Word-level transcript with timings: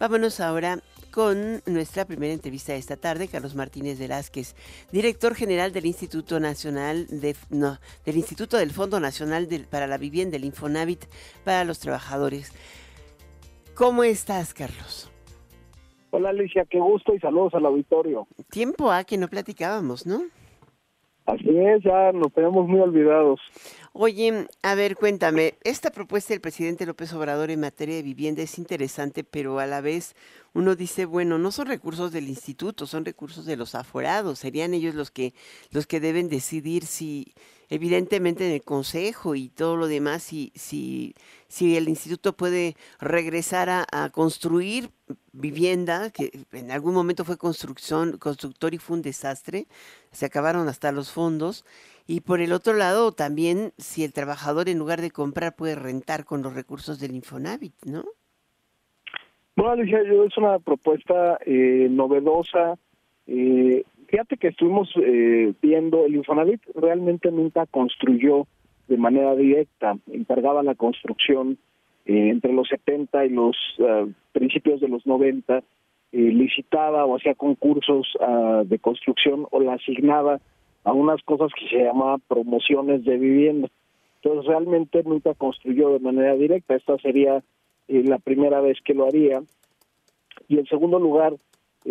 Vámonos 0.00 0.38
ahora 0.38 0.78
con 1.10 1.60
nuestra 1.66 2.04
primera 2.04 2.32
entrevista 2.32 2.72
de 2.72 2.78
esta 2.78 2.96
tarde, 2.96 3.26
Carlos 3.26 3.56
Martínez 3.56 3.98
Velázquez, 3.98 4.54
director 4.92 5.34
general 5.34 5.72
del 5.72 5.86
Instituto 5.86 6.38
Nacional 6.38 7.06
de, 7.08 7.34
no, 7.50 7.78
del 8.04 8.16
Instituto 8.16 8.56
del 8.58 8.70
Fondo 8.70 9.00
Nacional 9.00 9.48
para 9.68 9.88
la 9.88 9.98
Vivienda, 9.98 10.36
el 10.36 10.44
Infonavit 10.44 11.04
para 11.44 11.64
los 11.64 11.80
trabajadores. 11.80 12.52
¿Cómo 13.74 14.04
estás, 14.04 14.54
Carlos? 14.54 15.10
Hola 16.10 16.30
Alicia, 16.30 16.64
qué 16.64 16.78
gusto 16.78 17.12
y 17.14 17.18
saludos 17.18 17.54
al 17.54 17.66
auditorio. 17.66 18.28
Tiempo 18.50 18.92
a 18.92 19.02
que 19.02 19.18
no 19.18 19.28
platicábamos, 19.28 20.06
¿no? 20.06 20.22
Así 21.28 21.44
es, 21.46 21.82
ya 21.84 22.10
nos 22.12 22.32
tenemos 22.32 22.66
muy 22.66 22.80
olvidados. 22.80 23.38
Oye, 23.92 24.46
a 24.62 24.74
ver, 24.74 24.96
cuéntame, 24.96 25.56
esta 25.62 25.90
propuesta 25.90 26.32
del 26.32 26.40
presidente 26.40 26.86
López 26.86 27.12
Obrador 27.12 27.50
en 27.50 27.60
materia 27.60 27.96
de 27.96 28.02
vivienda 28.02 28.40
es 28.40 28.58
interesante, 28.58 29.24
pero 29.24 29.58
a 29.58 29.66
la 29.66 29.82
vez 29.82 30.16
uno 30.54 30.74
dice, 30.74 31.04
bueno, 31.04 31.36
no 31.36 31.52
son 31.52 31.66
recursos 31.66 32.12
del 32.12 32.30
instituto, 32.30 32.86
son 32.86 33.04
recursos 33.04 33.44
de 33.44 33.58
los 33.58 33.74
aforados, 33.74 34.38
serían 34.38 34.72
ellos 34.72 34.94
los 34.94 35.10
que 35.10 35.34
los 35.70 35.86
que 35.86 36.00
deben 36.00 36.30
decidir 36.30 36.86
si 36.86 37.34
evidentemente 37.68 38.46
en 38.46 38.52
el 38.52 38.62
consejo 38.62 39.34
y 39.34 39.48
todo 39.48 39.76
lo 39.76 39.86
demás 39.86 40.22
si 40.22 40.52
si 40.54 41.14
si 41.48 41.76
el 41.76 41.88
instituto 41.88 42.34
puede 42.34 42.76
regresar 43.00 43.68
a, 43.70 43.86
a 43.92 44.10
construir 44.10 44.90
vivienda 45.32 46.10
que 46.10 46.30
en 46.52 46.70
algún 46.70 46.94
momento 46.94 47.24
fue 47.24 47.36
construcción 47.36 48.18
constructor 48.18 48.74
y 48.74 48.78
fue 48.78 48.96
un 48.96 49.02
desastre, 49.02 49.66
se 50.10 50.26
acabaron 50.26 50.68
hasta 50.68 50.92
los 50.92 51.10
fondos 51.10 51.64
y 52.10 52.22
por 52.22 52.40
el 52.40 52.52
otro 52.54 52.72
lado, 52.72 53.12
también 53.12 53.72
si 53.76 54.02
el 54.02 54.14
trabajador 54.14 54.70
en 54.70 54.78
lugar 54.78 55.02
de 55.02 55.10
comprar 55.10 55.54
puede 55.54 55.74
rentar 55.74 56.24
con 56.24 56.40
los 56.40 56.54
recursos 56.54 56.98
del 56.98 57.14
Infonavit, 57.14 57.74
¿no? 57.84 58.02
Bueno, 59.54 59.72
Alicia, 59.72 60.02
yo 60.04 60.24
es 60.24 60.34
una 60.38 60.58
propuesta 60.58 61.38
eh, 61.44 61.86
novedosa. 61.90 62.78
Eh, 63.26 63.84
fíjate 64.08 64.36
que 64.36 64.48
estuvimos 64.48 64.90
eh, 64.96 65.54
viendo, 65.62 66.04
el 66.04 66.16
Infonavit 66.16 66.60
realmente 66.74 67.30
nunca 67.30 67.66
construyó 67.66 68.46
de 68.88 68.96
manera 68.96 69.34
directa, 69.36 69.96
encargaba 70.10 70.62
la 70.62 70.74
construcción 70.74 71.58
eh, 72.06 72.30
entre 72.30 72.52
los 72.52 72.68
70 72.68 73.26
y 73.26 73.28
los 73.28 73.56
uh, 73.78 74.10
principios 74.32 74.80
de 74.80 74.88
los 74.88 75.06
90, 75.06 75.62
licitaba 76.10 77.04
o 77.04 77.16
hacía 77.16 77.34
concursos 77.34 78.08
uh, 78.18 78.64
de 78.64 78.78
construcción 78.78 79.46
o 79.50 79.60
la 79.60 79.74
asignaba 79.74 80.40
a 80.84 80.92
unas 80.92 81.22
cosas 81.22 81.50
que 81.52 81.68
se 81.68 81.84
llamaban 81.84 82.22
promociones 82.26 83.04
de 83.04 83.18
vivienda. 83.18 83.68
Entonces 84.22 84.46
realmente 84.46 85.02
nunca 85.04 85.34
construyó 85.34 85.90
de 85.90 86.00
manera 86.00 86.34
directa. 86.34 86.74
Esta 86.74 86.96
sería 86.98 87.42
eh, 87.88 88.02
la 88.04 88.18
primera 88.18 88.60
vez 88.60 88.78
que 88.84 88.94
lo 88.94 89.06
haría. 89.06 89.42
Y 90.48 90.58
en 90.58 90.66
segundo 90.66 90.98
lugar, 90.98 91.34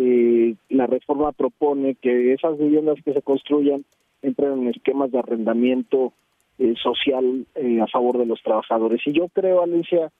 eh, 0.00 0.54
la 0.68 0.86
reforma 0.86 1.32
propone 1.32 1.96
que 1.96 2.32
esas 2.32 2.56
viviendas 2.56 2.98
que 3.04 3.12
se 3.12 3.22
construyan 3.22 3.84
entren 4.22 4.52
en 4.52 4.68
esquemas 4.68 5.10
de 5.10 5.18
arrendamiento 5.18 6.12
eh, 6.58 6.74
social 6.80 7.46
eh, 7.56 7.80
a 7.80 7.86
favor 7.88 8.16
de 8.18 8.26
los 8.26 8.40
trabajadores. 8.42 9.00
Y 9.06 9.12
yo 9.12 9.28
creo, 9.28 9.60
Alicia, 9.60 10.12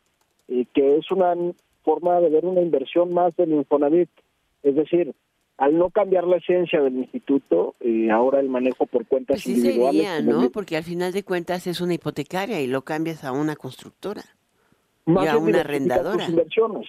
eh, 0.49 0.67
que 0.75 0.97
es 0.97 1.09
una 1.13 1.35
forma 1.85 2.21
de 2.21 2.29
ver 2.29 2.45
una 2.45 2.61
inversión 2.61 3.13
más 3.13 3.37
del 3.37 3.53
Infonavit. 3.53 4.11
Es 4.65 4.75
decir, 4.75 5.15
al 5.59 5.79
no 5.79 5.91
cambiar 5.91 6.27
la 6.27 6.39
esencia 6.39 6.81
del 6.83 6.97
instituto, 6.97 7.77
eh, 7.79 8.11
ahora 8.11 8.41
el 8.41 8.49
manejo 8.49 8.87
por 8.87 9.07
cuentas 9.07 9.37
pues 9.37 9.43
sí 9.45 9.55
individuales. 9.55 10.07
Sería, 10.07 10.21
¿no? 10.23 10.51
Porque 10.51 10.77
al 10.77 10.85
final 10.85 11.13
de 11.13 11.23
cuentas 11.23 11.69
es 11.69 11.81
una 11.81 11.95
hipotecaria 11.95 12.61
y 12.61 12.67
lo 12.67 12.83
cambias 12.83 13.25
a 13.25 13.31
una 13.31 13.55
constructora 13.55 14.25
más 15.07 15.25
y 15.25 15.29
a 15.29 15.37
una 15.37 15.61
arrendadora. 15.61 16.27
Tus 16.27 16.29
inversiones. 16.31 16.87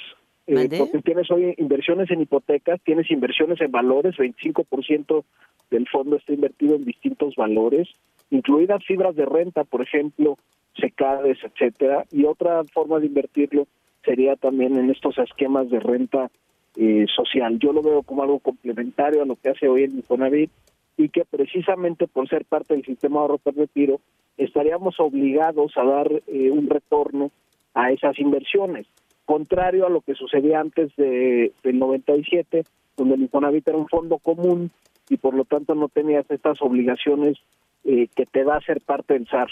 Eh, 0.51 0.67
porque 0.79 0.99
tienes 1.03 1.29
hoy 1.29 1.53
inversiones 1.57 2.09
en 2.09 2.21
hipotecas, 2.21 2.81
tienes 2.81 3.11
inversiones 3.11 3.61
en 3.61 3.71
valores, 3.71 4.15
25% 4.15 5.23
del 5.69 5.87
fondo 5.87 6.15
está 6.15 6.33
invertido 6.33 6.75
en 6.75 6.85
distintos 6.85 7.35
valores, 7.35 7.87
incluidas 8.31 8.83
fibras 8.83 9.15
de 9.15 9.25
renta, 9.25 9.63
por 9.63 9.83
ejemplo, 9.83 10.39
secades, 10.75 11.37
etcétera, 11.43 12.05
y 12.11 12.25
otra 12.25 12.63
forma 12.73 12.99
de 12.99 13.05
invertirlo 13.05 13.67
sería 14.03 14.35
también 14.37 14.75
en 14.77 14.89
estos 14.89 15.19
esquemas 15.19 15.69
de 15.69 15.79
renta 15.79 16.31
eh, 16.77 17.05
social. 17.15 17.59
Yo 17.59 17.71
lo 17.71 17.83
veo 17.83 18.01
como 18.01 18.23
algo 18.23 18.39
complementario 18.39 19.21
a 19.21 19.25
lo 19.25 19.35
que 19.35 19.49
hace 19.49 19.67
hoy 19.67 19.83
el 19.83 19.95
Infonavit 19.97 20.49
y 20.97 21.09
que 21.09 21.25
precisamente 21.25 22.07
por 22.07 22.27
ser 22.27 22.45
parte 22.45 22.73
del 22.73 22.85
sistema 22.85 23.19
de 23.19 23.21
ahorro 23.21 23.41
retiro 23.55 23.99
estaríamos 24.37 24.99
obligados 24.99 25.73
a 25.77 25.83
dar 25.83 26.11
eh, 26.25 26.49
un 26.49 26.67
retorno 26.67 27.29
a 27.75 27.91
esas 27.91 28.17
inversiones, 28.17 28.87
contrario 29.29 29.85
a 29.85 29.91
lo 29.91 30.01
que 30.01 30.15
sucedía 30.15 30.59
antes 30.59 30.91
de, 30.95 31.53
del 31.61 31.77
97, 31.77 32.63
donde 32.97 33.13
el 33.13 33.21
Infonavit 33.21 33.67
era 33.67 33.77
un 33.77 33.87
fondo 33.87 34.17
común 34.17 34.71
y 35.07 35.17
por 35.17 35.35
lo 35.35 35.45
tanto 35.45 35.75
no 35.75 35.87
tenías 35.87 36.25
estas 36.31 36.59
obligaciones 36.63 37.37
eh, 37.83 38.07
que 38.15 38.25
te 38.25 38.43
da 38.43 38.55
a 38.55 38.61
ser 38.61 38.81
parte 38.81 39.13
del 39.13 39.27
SAR. 39.27 39.51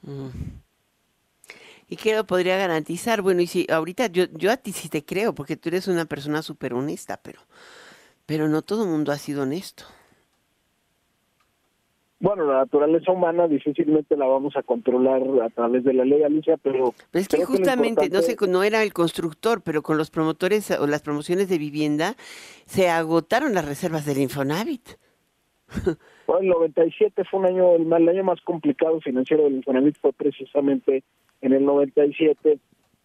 Mm. 0.00 0.28
¿Y 1.90 1.96
qué 1.96 2.16
lo 2.16 2.24
podría 2.24 2.56
garantizar? 2.56 3.20
Bueno, 3.20 3.42
y 3.42 3.46
si 3.46 3.66
ahorita 3.70 4.06
yo, 4.06 4.24
yo 4.32 4.50
a 4.50 4.56
ti 4.56 4.72
sí 4.72 4.88
te 4.88 5.04
creo, 5.04 5.34
porque 5.34 5.58
tú 5.58 5.68
eres 5.68 5.86
una 5.86 6.06
persona 6.06 6.40
súper 6.40 6.72
honesta, 6.72 7.20
pero, 7.22 7.40
pero 8.24 8.48
no 8.48 8.62
todo 8.62 8.86
mundo 8.86 9.12
ha 9.12 9.18
sido 9.18 9.42
honesto. 9.42 9.84
Bueno, 12.20 12.44
la 12.44 12.58
naturaleza 12.58 13.12
humana 13.12 13.48
difícilmente 13.48 14.14
la 14.14 14.26
vamos 14.26 14.54
a 14.54 14.62
controlar 14.62 15.22
a 15.42 15.48
través 15.48 15.84
de 15.84 15.94
la 15.94 16.04
ley, 16.04 16.22
Alicia, 16.22 16.58
pero... 16.58 16.92
Es 17.14 17.28
que 17.28 17.46
justamente, 17.46 18.10
que 18.10 18.14
no 18.14 18.20
sé, 18.20 18.36
no 18.46 18.62
era 18.62 18.82
el 18.82 18.92
constructor, 18.92 19.62
pero 19.62 19.82
con 19.82 19.96
los 19.96 20.10
promotores 20.10 20.70
o 20.70 20.86
las 20.86 21.00
promociones 21.00 21.48
de 21.48 21.56
vivienda 21.56 22.16
se 22.66 22.90
agotaron 22.90 23.54
las 23.54 23.64
reservas 23.64 24.04
del 24.06 24.18
Infonavit. 24.18 24.86
Bueno, 26.26 26.42
el 26.42 26.48
97 26.50 27.24
fue 27.24 27.40
un 27.40 27.46
año, 27.46 27.74
el, 27.74 27.92
el 27.92 28.08
año 28.08 28.22
más 28.22 28.40
complicado 28.42 29.00
financiero 29.00 29.42
del 29.42 29.56
Infonavit 29.56 29.96
fue 30.00 30.12
precisamente 30.12 31.02
en 31.40 31.52
el 31.52 31.64
97, 31.64 32.60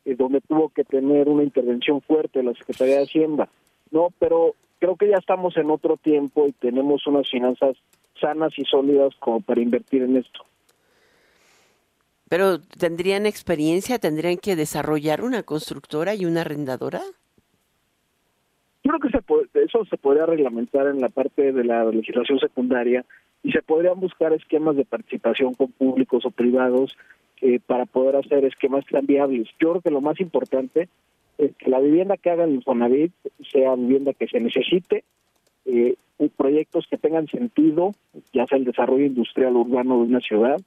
eh, 0.06 0.16
donde 0.16 0.42
tuvo 0.42 0.70
que 0.70 0.84
tener 0.84 1.28
una 1.28 1.42
intervención 1.42 2.02
fuerte 2.02 2.38
de 2.38 2.46
la 2.46 2.53
Secretaría 2.53 2.97
de 2.97 3.03
Hacienda. 3.06 3.50
No, 3.90 4.09
pero 4.20 4.53
creo 4.78 4.96
que 4.96 5.09
ya 5.09 5.18
estamos 5.18 5.58
en 5.58 5.72
otro 5.72 5.97
tiempo 5.97 6.46
y 6.47 6.52
tenemos 6.52 7.08
unas 7.08 7.28
finanzas 7.28 7.76
sanas 8.20 8.53
y 8.58 8.66
sólidas 8.66 9.14
como 9.20 9.42
para 9.42 9.62
invertir 9.62 10.03
en 10.03 10.18
esto. 10.18 10.46
Pero 12.30 12.59
¿tendrían 12.59 13.26
experiencia? 13.26 14.00
¿Tendrían 14.00 14.38
que 14.38 14.56
desarrollar 14.56 15.24
una 15.24 15.44
constructora 15.44 16.16
y 16.16 16.26
una 16.26 16.42
arrendadora? 16.42 17.02
Yo 18.84 18.92
creo 18.92 19.00
que 19.00 19.18
se 19.18 19.22
puede, 19.22 19.48
eso 19.66 19.86
se 19.86 19.98
podría 19.98 20.26
reglamentar 20.26 20.88
en 20.88 21.02
la 21.02 21.09
parte 21.09 21.52
de 21.52 21.64
la 21.64 21.86
legislación 21.86 22.40
secundaria 22.40 23.06
y 23.44 23.52
se 23.52 23.62
podrían 23.62 24.00
buscar 24.00 24.34
esquemas 24.34 24.76
de 24.76 24.86
participación 24.86 25.53
con 25.53 25.72
públicos 25.72 26.26
o 26.26 26.32
privados 26.32 26.96
eh, 27.42 27.59
para 27.66 27.86
poder 27.86 28.16
hacer 28.16 28.46
esquemas 28.46 28.86
tan 28.86 29.06
viables. 29.06 29.47
Yo 29.59 29.72
creo 29.72 29.82
que 29.82 29.92
lo 29.92 30.02
más 30.02 30.20
importante 30.20 30.88
es 31.38 31.56
que 31.58 31.70
la 31.70 31.80
vivienda 31.80 32.18
que 32.18 32.30
haga 32.30 32.46
el 32.46 32.56
Infonavit 32.56 33.12
sea 33.52 33.76
vivienda 33.76 34.14
que 34.14 34.28
se 34.28 34.40
necesite, 34.40 35.03
eh, 35.66 35.96
proyectos 36.38 36.88
que 36.90 36.98
tengan 36.98 37.28
sentido, 37.28 37.94
ya 38.34 38.46
sea 38.46 38.58
el 38.58 38.66
desarrollo 38.66 39.06
industrial 39.06 39.56
urbano 39.56 39.98
de 39.98 40.03
una 40.03 40.20
ciudad, 40.20 40.59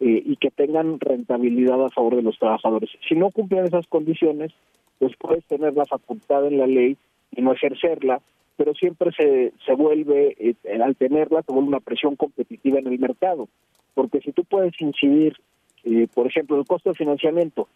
eh, 0.00 0.22
y 0.24 0.36
que 0.36 0.50
tengan 0.50 0.98
rentabilidad 0.98 1.84
a 1.84 1.90
favor 1.90 2.16
de 2.16 2.22
los 2.22 2.38
trabajadores. 2.38 2.90
Si 3.08 3.14
no 3.14 3.30
cumplen 3.30 3.64
esas 3.64 3.86
condiciones, 3.86 4.52
pues 4.98 5.12
puedes 5.18 5.44
tener 5.44 5.74
la 5.74 5.84
facultad 5.86 6.46
en 6.46 6.58
la 6.58 6.66
ley 6.66 6.96
y 7.32 7.42
no 7.42 7.52
ejercerla, 7.52 8.20
pero 8.56 8.74
siempre 8.74 9.10
se, 9.12 9.52
se 9.64 9.74
vuelve, 9.74 10.36
eh, 10.38 10.54
al 10.82 10.96
tenerla, 10.96 11.42
se 11.42 11.52
vuelve 11.52 11.68
una 11.68 11.80
presión 11.80 12.16
competitiva 12.16 12.78
en 12.78 12.86
el 12.86 12.98
mercado. 12.98 13.48
Porque 13.94 14.20
si 14.20 14.32
tú 14.32 14.44
puedes 14.44 14.78
incidir, 14.80 15.36
eh, 15.84 16.06
por 16.12 16.26
ejemplo, 16.26 16.58
el 16.58 16.66
costo 16.66 16.90
de 16.90 16.96
financiamiento, 16.96 17.68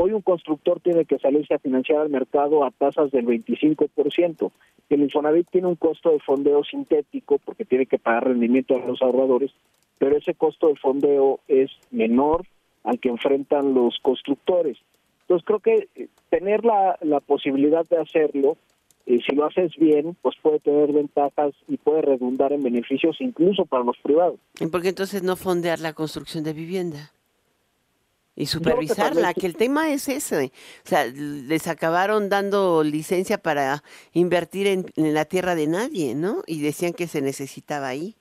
hoy 0.00 0.12
un 0.12 0.22
constructor 0.22 0.80
tiene 0.80 1.04
que 1.04 1.18
salirse 1.18 1.54
a 1.54 1.58
financiar 1.58 2.00
al 2.00 2.08
mercado 2.08 2.64
a 2.64 2.70
tasas 2.70 3.10
del 3.10 3.26
25%. 3.26 4.52
El 4.88 5.02
Infonavit 5.02 5.50
tiene 5.50 5.66
un 5.66 5.74
costo 5.74 6.10
de 6.10 6.20
fondeo 6.20 6.62
sintético 6.62 7.38
porque 7.44 7.64
tiene 7.64 7.86
que 7.86 7.98
pagar 7.98 8.28
rendimiento 8.28 8.76
a 8.76 8.86
los 8.86 9.02
ahorradores, 9.02 9.50
pero 9.98 10.16
ese 10.16 10.34
costo 10.34 10.68
de 10.68 10.76
fondeo 10.76 11.40
es 11.48 11.70
menor 11.90 12.46
al 12.84 13.00
que 13.00 13.08
enfrentan 13.08 13.74
los 13.74 13.98
constructores. 14.00 14.78
Entonces 15.22 15.44
creo 15.44 15.58
que 15.58 15.88
eh, 15.96 16.08
tener 16.30 16.64
la, 16.64 16.96
posibilidad 17.26 17.86
de 17.88 17.98
hacerlo, 17.98 18.56
eh, 19.04 19.18
si 19.28 19.34
lo 19.34 19.46
haces 19.46 19.72
bien, 19.76 20.16
pues 20.22 20.36
puede 20.40 20.60
tener 20.60 20.92
ventajas 20.92 21.54
y 21.66 21.76
puede 21.76 22.02
redundar 22.02 22.52
en 22.52 22.62
beneficios 22.62 23.16
incluso 23.20 23.66
para 23.66 23.82
los 23.82 23.96
privados. 23.98 24.38
¿Y 24.60 24.66
por 24.66 24.80
qué 24.80 24.90
entonces 24.90 25.24
no 25.24 25.34
fondear 25.34 25.80
la 25.80 25.92
construcción 25.92 26.44
de 26.44 26.52
vivienda? 26.52 27.10
Y 28.38 28.46
supervisarla, 28.46 29.34
que 29.34 29.46
el 29.46 29.56
tema 29.56 29.92
es 29.92 30.08
ese. 30.08 30.52
O 30.84 30.88
sea, 30.88 31.06
les 31.06 31.66
acabaron 31.66 32.28
dando 32.28 32.84
licencia 32.84 33.36
para 33.36 33.82
invertir 34.12 34.68
en, 34.68 34.86
en, 34.96 35.12
la 35.12 35.24
tierra 35.24 35.56
de 35.56 35.66
nadie, 35.66 36.14
¿no? 36.14 36.42
Y 36.46 36.62
decían 36.62 36.92
que 36.92 37.08
se 37.08 37.20
necesitaba 37.20 37.88
ahí. 37.88 38.14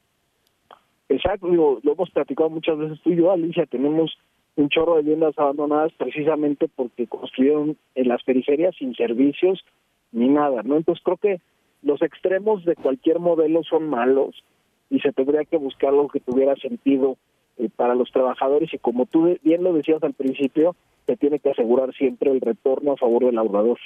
Exacto, 1.07 1.47
digo, 1.49 1.79
lo 1.83 1.93
hemos 1.93 2.09
platicado 2.09 2.49
muchas 2.49 2.79
veces 2.79 2.99
tú 3.03 3.11
y 3.11 3.17
yo, 3.17 3.31
Alicia, 3.31 3.67
tenemos 3.67 4.17
un 4.55 4.69
chorro 4.69 4.95
de 4.95 5.03
viviendas 5.03 5.37
abandonadas 5.37 5.93
precisamente 5.97 6.67
porque 6.67 7.05
construyeron 7.05 7.77
en 7.93 8.07
las 8.07 8.23
periferias 8.23 8.75
sin 8.75 8.95
servicios 8.95 9.63
ni 10.11 10.29
nada, 10.29 10.63
¿no? 10.63 10.77
Entonces 10.77 11.03
creo 11.03 11.17
que 11.17 11.41
los 11.83 12.01
extremos 12.01 12.65
de 12.65 12.75
cualquier 12.75 13.19
modelo 13.19 13.63
son 13.63 13.87
malos 13.87 14.43
y 14.89 14.99
se 14.99 15.11
tendría 15.11 15.45
que 15.45 15.57
buscar 15.57 15.89
algo 15.89 16.07
que 16.07 16.19
tuviera 16.19 16.55
sentido 16.55 17.17
eh, 17.57 17.69
para 17.75 17.95
los 17.95 18.11
trabajadores 18.11 18.73
y 18.73 18.77
como 18.77 19.05
tú 19.05 19.37
bien 19.43 19.63
lo 19.63 19.73
decías 19.73 20.03
al 20.03 20.13
principio, 20.13 20.75
se 21.05 21.17
tiene 21.17 21.39
que 21.39 21.51
asegurar 21.51 21.93
siempre 21.93 22.31
el 22.31 22.41
retorno 22.41 22.93
a 22.93 22.97
favor 22.97 23.25
del 23.25 23.37
ahorrador. 23.37 23.79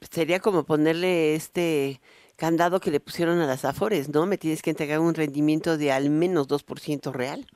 Sería 0.00 0.40
como 0.40 0.64
ponerle 0.64 1.34
este 1.34 2.00
candado 2.36 2.80
que 2.80 2.90
le 2.90 3.00
pusieron 3.00 3.38
a 3.38 3.46
las 3.46 3.64
Afores, 3.64 4.08
¿no? 4.08 4.26
Me 4.26 4.38
tienes 4.38 4.62
que 4.62 4.70
entregar 4.70 5.00
un 5.00 5.14
rendimiento 5.14 5.76
de 5.76 5.92
al 5.92 6.10
menos 6.10 6.48
2% 6.48 7.12
real. 7.12 7.46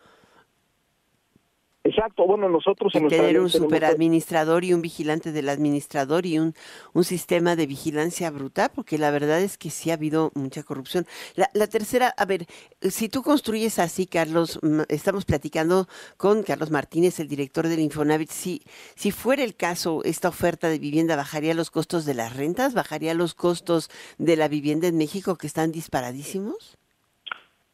Exacto, 1.99 2.27
bueno, 2.29 2.49
nosotros 2.49 2.95
en 2.95 3.09
tener 3.09 3.41
un 3.41 3.51
superadministrador 3.51 4.63
y 4.63 4.73
un 4.73 4.81
vigilante 4.83 5.33
del 5.33 5.49
administrador 5.49 6.27
y 6.27 6.39
un, 6.39 6.55
un 6.93 7.03
sistema 7.03 7.57
de 7.57 7.67
vigilancia 7.67 8.31
brutal, 8.31 8.71
porque 8.73 8.99
la 8.99 9.11
verdad 9.11 9.41
es 9.41 9.59
que 9.59 9.69
sí 9.71 9.91
ha 9.91 9.95
habido 9.95 10.31
mucha 10.37 10.63
corrupción. 10.63 11.09
La, 11.35 11.51
la 11.55 11.67
tercera, 11.67 12.15
a 12.17 12.25
ver, 12.25 12.47
si 12.81 13.09
tú 13.09 13.23
construyes 13.23 13.81
así, 13.81 14.07
Carlos, 14.07 14.61
estamos 14.89 15.25
platicando 15.25 15.89
con 16.17 16.45
Carlos 16.45 16.71
Martínez, 16.71 17.19
el 17.19 17.27
director 17.27 17.67
del 17.67 17.81
Infonavit, 17.81 18.31
si, 18.31 18.63
si 18.95 19.11
fuera 19.11 19.43
el 19.43 19.57
caso, 19.57 20.05
esta 20.05 20.29
oferta 20.29 20.69
de 20.69 20.79
vivienda 20.79 21.17
bajaría 21.17 21.53
los 21.53 21.73
costos 21.73 22.05
de 22.05 22.15
las 22.15 22.37
rentas, 22.37 22.75
bajaría 22.75 23.13
los 23.15 23.35
costos 23.35 23.91
de 24.19 24.37
la 24.37 24.47
vivienda 24.47 24.87
en 24.87 24.97
México 24.97 25.37
que 25.37 25.49
están 25.49 25.73
disparadísimos? 25.73 26.79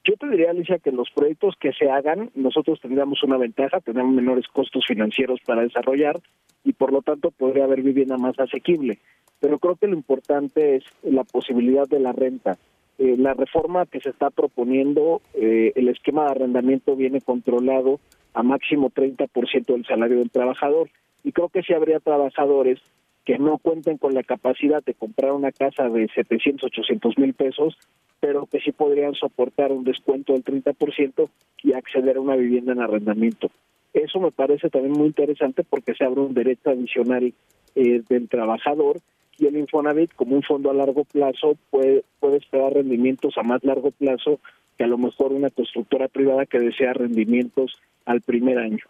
Yo 0.05 0.17
te 0.17 0.29
diría, 0.29 0.51
Alicia, 0.51 0.79
que 0.79 0.93
los 0.93 1.11
proyectos 1.11 1.55
que 1.59 1.73
se 1.73 1.91
hagan, 1.91 2.31
nosotros 2.35 2.79
tendríamos 2.81 3.23
una 3.23 3.39
ventaja, 3.39 3.81
tenemos 3.81 4.15
menores 4.15 4.47
costos 4.49 4.85
financieros 4.87 5.41
para 5.47 5.63
desarrollar 5.63 6.21
y 6.63 6.75
por 6.75 6.93
lo 6.93 7.01
tanto 7.01 7.31
podría 7.31 7.65
haber 7.65 7.81
vivienda 7.81 8.19
más 8.19 8.39
asequible. 8.39 8.99
Pero 9.41 9.59
creo 9.59 9.77
que 9.77 9.87
lo 9.87 9.95
importante 9.95 10.77
es 10.77 10.85
la 11.03 11.25
posibilidad 11.25 11.89
de 11.89 12.01
la 12.01 12.13
renta. 12.13 12.59
Eh, 12.99 13.17
la 13.17 13.33
reforma 13.33 13.87
que 13.87 14.01
se 14.01 14.11
está 14.11 14.29
proponiendo, 14.29 15.23
eh, 15.35 15.73
el 15.75 15.89
esquema 15.89 16.25
de 16.25 16.31
arrendamiento 16.33 16.97
viene 16.97 17.23
controlado 17.23 17.99
a 18.35 18.43
máximo 18.43 18.91
30% 18.91 19.73
del 19.73 19.87
salario 19.87 20.19
del 20.19 20.31
trabajador 20.31 20.91
y 21.23 21.33
creo 21.33 21.49
que 21.49 21.63
si 21.63 21.73
habría 21.73 21.99
trabajadores 21.99 22.79
que 23.25 23.39
no 23.39 23.59
cuenten 23.59 23.97
con 23.97 24.15
la 24.15 24.23
capacidad 24.23 24.85
de 24.85 24.95
comprar 24.95 25.33
una 25.33 25.53
casa 25.53 25.89
de 25.89 26.09
700, 26.15 26.65
800 26.65 27.19
mil 27.19 27.35
pesos, 27.35 27.77
pero 28.21 28.47
que 28.47 28.61
sí 28.61 28.73
podrían 28.73 29.15
soportar 29.15 29.73
un 29.73 29.85
descuento 29.85 30.33
del 30.33 30.45
30% 30.45 31.29
y 31.63 31.73
acceder 31.73 32.17
a 32.17 32.21
una 32.21 32.37
vivienda 32.37 32.73
en 32.73 32.81
arrendamiento. 32.81 33.51
Eso 33.93 34.21
me 34.21 34.33
parece 34.33 34.71
también 34.71 34.93
muy 34.93 35.07
interesante 35.07 35.63
porque 35.63 35.95
se 35.95 36.05
abre 36.05 36.21
un 36.21 36.35
derecho 36.35 36.71
adicional 36.71 37.33
eh, 37.75 38.03
del 38.09 38.29
trabajador 38.29 38.99
y 39.39 39.47
el 39.47 39.57
Infonavit 39.57 40.13
como 40.15 40.37
un 40.37 40.43
fondo 40.43 40.71
a 40.71 40.75
largo 40.75 41.05
plazo 41.05 41.57
puede, 41.71 42.05
puede 42.21 42.39
esperar 42.39 42.75
rendimientos 42.75 43.37
a 43.37 43.43
más 43.43 43.65
largo 43.65 43.91
plazo 43.91 44.39
que 44.77 44.85
a 44.85 44.89
lo 44.89 44.99
mejor 44.99 45.33
una 45.33 45.51
constructora 45.51 46.09
privada 46.09 46.47
que 46.47 46.59
desea 46.59 46.93
rendimientos 46.93 47.79
al 48.05 48.21
primer 48.21 48.59
año. 48.59 48.85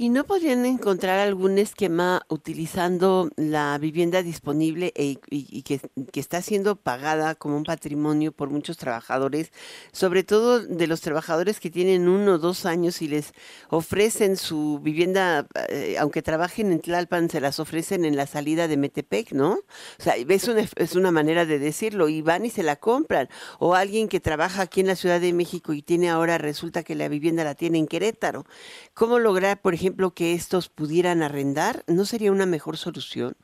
¿Y 0.00 0.08
no 0.08 0.24
podrían 0.24 0.64
encontrar 0.64 1.18
algún 1.18 1.58
esquema 1.58 2.22
utilizando 2.30 3.28
la 3.36 3.76
vivienda 3.76 4.22
disponible 4.22 4.94
e, 4.96 5.18
y, 5.28 5.60
que, 5.60 5.78
está 6.14 6.40
siendo 6.40 6.76
pagada 6.76 7.34
como 7.34 7.58
un 7.58 7.64
patrimonio 7.64 8.32
por 8.32 8.48
muchos 8.48 8.78
trabajadores, 8.78 9.52
sobre 9.92 10.24
todo 10.24 10.60
de 10.60 10.86
los 10.86 11.02
trabajadores 11.02 11.60
que 11.60 11.68
tienen 11.68 12.08
uno 12.08 12.36
o 12.36 12.38
dos 12.38 12.64
años 12.64 13.02
y 13.02 13.08
les 13.08 13.34
ofrecen 13.68 14.38
su 14.38 14.80
vivienda, 14.82 15.46
eh, 15.68 15.96
aunque 15.98 16.22
trabajen 16.22 16.72
en 16.72 16.80
Tlalpan, 16.80 17.28
se 17.28 17.42
las 17.42 17.60
ofrecen 17.60 18.06
en 18.06 18.16
la 18.16 18.26
salida 18.26 18.68
de 18.68 18.78
Metepec, 18.78 19.32
¿no? 19.32 19.52
O 19.52 20.02
sea, 20.02 20.14
es 20.16 20.48
una, 20.48 20.66
es 20.76 20.96
una 20.96 21.10
manera 21.10 21.44
de 21.44 21.58
decirlo, 21.58 22.08
y 22.08 22.22
van 22.22 22.46
y 22.46 22.50
se 22.50 22.62
la 22.62 22.76
compran. 22.76 23.28
O 23.58 23.74
alguien 23.74 24.08
que 24.08 24.18
trabaja 24.18 24.62
aquí 24.62 24.80
en 24.80 24.86
la 24.86 24.96
Ciudad 24.96 25.20
de 25.20 25.34
México 25.34 25.74
y 25.74 25.82
tiene 25.82 26.08
ahora, 26.08 26.38
resulta 26.38 26.84
que 26.84 26.94
la 26.94 27.08
vivienda 27.08 27.44
la 27.44 27.54
tiene 27.54 27.76
en 27.76 27.86
Querétaro. 27.86 28.46
¿Cómo 28.94 29.18
lograr, 29.18 29.60
por 29.60 29.74
ejemplo, 29.74 29.89
que 30.14 30.34
estos 30.34 30.68
pudieran 30.68 31.22
arrendar, 31.22 31.82
¿no 31.86 32.04
sería 32.04 32.32
una 32.32 32.46
mejor 32.46 32.76
solución? 32.76 33.34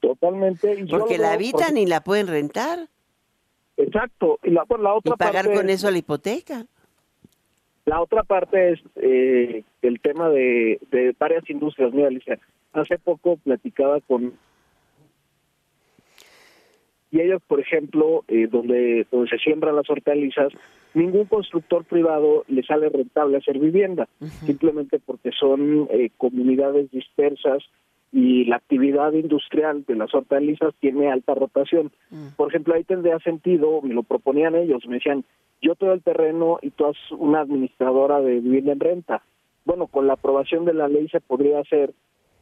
Totalmente. 0.00 0.86
Porque 0.90 1.18
la 1.18 1.32
habitan 1.32 1.76
y 1.76 1.86
la 1.86 2.02
pueden 2.02 2.26
rentar. 2.26 2.88
Exacto. 3.76 4.38
Y, 4.42 4.50
la, 4.50 4.64
la 4.78 4.94
otra 4.94 5.16
pagar 5.16 5.52
con 5.52 5.70
eso 5.70 5.90
la 5.90 5.98
hipoteca. 5.98 6.66
La 7.84 8.00
otra 8.00 8.22
parte 8.22 8.72
es 8.72 8.80
eh, 8.96 9.64
el 9.82 10.00
tema 10.00 10.28
de, 10.28 10.78
de 10.90 11.14
varias 11.18 11.48
industrias. 11.48 11.92
Mira, 11.92 12.08
Alicia, 12.08 12.38
hace 12.72 12.98
poco 12.98 13.36
platicaba 13.38 14.00
con 14.00 14.34
y 17.10 17.20
ellos, 17.20 17.42
por 17.46 17.60
ejemplo, 17.60 18.24
eh, 18.28 18.46
donde, 18.50 19.06
donde 19.10 19.30
se 19.30 19.38
siembran 19.38 19.74
las 19.74 19.90
hortalizas, 19.90 20.52
ningún 20.94 21.24
constructor 21.24 21.84
privado 21.84 22.44
le 22.48 22.62
sale 22.62 22.88
rentable 22.88 23.38
hacer 23.38 23.58
vivienda, 23.58 24.08
simplemente 24.44 25.00
porque 25.04 25.30
son 25.32 25.88
eh, 25.90 26.10
comunidades 26.16 26.90
dispersas 26.90 27.64
y 28.12 28.44
la 28.44 28.56
actividad 28.56 29.12
industrial 29.12 29.84
de 29.86 29.94
las 29.96 30.14
hortalizas 30.14 30.74
tiene 30.80 31.10
alta 31.10 31.34
rotación. 31.34 31.90
Mm. 32.10 32.28
Por 32.36 32.48
ejemplo, 32.48 32.74
ahí 32.74 32.84
tendría 32.84 33.18
sentido, 33.20 33.82
me 33.82 33.94
lo 33.94 34.02
proponían 34.02 34.54
ellos, 34.54 34.86
me 34.86 34.94
decían, 34.94 35.24
yo 35.62 35.74
todo 35.74 35.92
el 35.92 36.02
terreno 36.02 36.58
y 36.62 36.70
tú 36.70 36.84
eres 36.84 36.98
una 37.12 37.40
administradora 37.40 38.20
de 38.20 38.40
vivienda 38.40 38.72
en 38.72 38.80
renta. 38.80 39.22
Bueno, 39.64 39.88
con 39.88 40.06
la 40.06 40.14
aprobación 40.14 40.64
de 40.64 40.74
la 40.74 40.88
ley 40.88 41.08
se 41.08 41.20
podría 41.20 41.60
hacer 41.60 41.92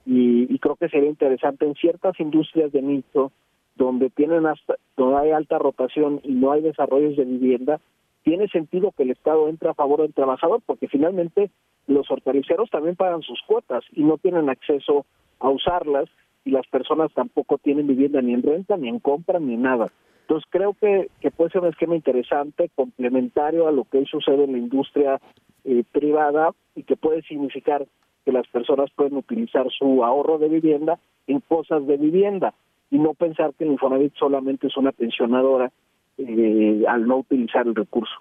y, 0.06 0.52
y 0.52 0.58
creo 0.58 0.76
que 0.76 0.88
sería 0.88 1.08
interesante 1.10 1.66
en 1.66 1.74
ciertas 1.74 2.18
industrias 2.20 2.72
de 2.72 2.80
nicho 2.80 3.32
donde 3.78 4.10
tienen 4.10 4.44
hasta, 4.46 4.74
donde 4.96 5.16
hay 5.16 5.30
alta 5.30 5.58
rotación 5.58 6.20
y 6.24 6.32
no 6.32 6.52
hay 6.52 6.60
desarrollos 6.60 7.16
de 7.16 7.24
vivienda, 7.24 7.80
tiene 8.24 8.48
sentido 8.48 8.92
que 8.92 9.04
el 9.04 9.12
Estado 9.12 9.48
entre 9.48 9.70
a 9.70 9.74
favor 9.74 10.02
del 10.02 10.12
trabajador, 10.12 10.60
porque 10.66 10.88
finalmente 10.88 11.50
los 11.86 12.10
hortaliceros 12.10 12.68
también 12.68 12.96
pagan 12.96 13.22
sus 13.22 13.40
cuotas 13.46 13.84
y 13.92 14.02
no 14.02 14.18
tienen 14.18 14.50
acceso 14.50 15.06
a 15.38 15.48
usarlas 15.48 16.10
y 16.44 16.50
las 16.50 16.66
personas 16.66 17.12
tampoco 17.14 17.56
tienen 17.58 17.86
vivienda 17.86 18.20
ni 18.20 18.34
en 18.34 18.42
renta, 18.42 18.76
ni 18.76 18.88
en 18.88 18.98
compra, 18.98 19.38
ni 19.38 19.56
nada. 19.56 19.90
Entonces 20.22 20.48
creo 20.50 20.74
que, 20.74 21.08
que 21.20 21.30
puede 21.30 21.50
ser 21.50 21.62
un 21.62 21.68
esquema 21.68 21.94
interesante, 21.94 22.70
complementario 22.74 23.66
a 23.66 23.72
lo 23.72 23.84
que 23.84 24.04
sucede 24.04 24.44
en 24.44 24.52
la 24.52 24.58
industria 24.58 25.20
eh, 25.64 25.84
privada 25.90 26.50
y 26.74 26.82
que 26.82 26.96
puede 26.96 27.22
significar 27.22 27.86
que 28.24 28.32
las 28.32 28.46
personas 28.48 28.90
pueden 28.94 29.16
utilizar 29.16 29.66
su 29.70 30.04
ahorro 30.04 30.36
de 30.38 30.48
vivienda 30.48 30.98
en 31.26 31.40
cosas 31.40 31.86
de 31.86 31.96
vivienda 31.96 32.52
y 32.90 32.98
no 32.98 33.14
pensar 33.14 33.52
que 33.54 33.64
el 33.64 33.72
Infonavit 33.72 34.14
solamente 34.16 34.66
es 34.66 34.76
una 34.76 34.92
pensionadora 34.92 35.70
eh, 36.18 36.84
al 36.88 37.06
no 37.06 37.18
utilizar 37.18 37.66
el 37.66 37.74
recurso. 37.74 38.14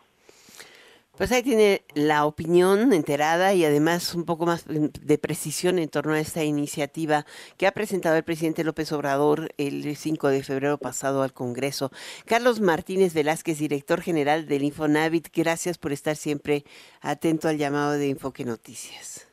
Pues 1.18 1.32
ahí 1.32 1.42
tiene 1.42 1.82
la 1.96 2.28
opinión 2.28 2.94
enterada 2.94 3.56
y 3.56 3.66
además 3.66 4.14
un 4.14 4.24
poco 4.24 4.46
más 4.46 4.68
de 4.68 5.18
precisión 5.18 5.80
en 5.80 5.90
torno 5.90 6.14
a 6.14 6.20
esta 6.20 6.44
iniciativa 6.44 7.26
que 7.58 7.66
ha 7.66 7.72
presentado 7.72 8.18
el 8.18 8.24
presidente 8.24 8.64
López 8.64 8.92
Obrador 8.92 9.50
el 9.58 9.96
5 9.96 10.28
de 10.28 10.44
febrero 10.44 10.78
pasado 10.78 11.24
al 11.24 11.34
Congreso. 11.34 11.90
Carlos 12.28 12.62
Martínez 12.62 13.16
Velázquez, 13.16 13.58
director 13.58 14.02
general 14.02 14.46
del 14.46 14.62
Infonavit, 14.62 15.30
gracias 15.36 15.80
por 15.80 15.92
estar 15.92 16.16
siempre 16.16 16.66
atento 17.02 17.48
al 17.48 17.58
llamado 17.58 17.94
de 17.94 18.12
Enfoque 18.12 18.46
Noticias. 18.46 19.28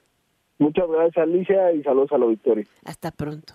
Muchas 0.59 0.89
gracias 0.89 1.19
Alicia 1.19 1.71
y 1.73 1.83
saludos 1.83 2.13
a 2.13 2.19
la 2.19 2.25
auditorio. 2.25 2.65
Hasta 2.87 3.11
pronto. 3.11 3.55